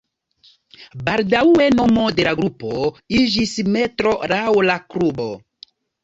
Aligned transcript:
Baldaŭe 1.09 1.65
nomo 1.73 2.05
de 2.19 2.23
la 2.27 2.33
grupo 2.39 2.79
iĝis 3.19 3.53
Metro 3.75 4.15
laŭ 4.31 4.41
la 4.69 4.79
klubo. 4.95 5.29